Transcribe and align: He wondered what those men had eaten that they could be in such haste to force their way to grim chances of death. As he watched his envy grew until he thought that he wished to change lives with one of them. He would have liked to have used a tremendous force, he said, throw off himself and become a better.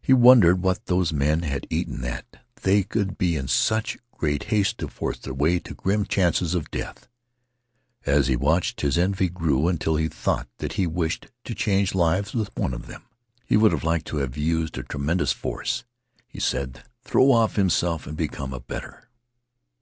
He 0.00 0.14
wondered 0.14 0.62
what 0.62 0.86
those 0.86 1.12
men 1.12 1.42
had 1.42 1.66
eaten 1.68 2.00
that 2.00 2.42
they 2.62 2.82
could 2.82 3.18
be 3.18 3.36
in 3.36 3.48
such 3.48 3.98
haste 4.22 4.78
to 4.78 4.88
force 4.88 5.18
their 5.18 5.34
way 5.34 5.58
to 5.58 5.74
grim 5.74 6.06
chances 6.06 6.54
of 6.54 6.70
death. 6.70 7.06
As 8.06 8.28
he 8.28 8.34
watched 8.34 8.80
his 8.80 8.96
envy 8.96 9.28
grew 9.28 9.68
until 9.68 9.96
he 9.96 10.08
thought 10.08 10.48
that 10.56 10.72
he 10.80 10.86
wished 10.86 11.26
to 11.44 11.54
change 11.54 11.94
lives 11.94 12.32
with 12.32 12.48
one 12.56 12.72
of 12.72 12.86
them. 12.86 13.02
He 13.44 13.58
would 13.58 13.72
have 13.72 13.84
liked 13.84 14.06
to 14.06 14.16
have 14.24 14.38
used 14.38 14.78
a 14.78 14.82
tremendous 14.84 15.32
force, 15.32 15.84
he 16.26 16.40
said, 16.40 16.84
throw 17.02 17.30
off 17.30 17.56
himself 17.56 18.06
and 18.06 18.16
become 18.16 18.54
a 18.54 18.60
better. 18.60 19.10